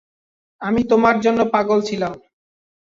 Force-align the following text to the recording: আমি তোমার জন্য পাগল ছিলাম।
আমি 0.61 0.81
তোমার 0.83 1.15
জন্য 1.19 1.39
পাগল 1.53 1.79
ছিলাম। 1.81 2.13